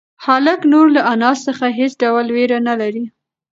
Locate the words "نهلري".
2.67-3.03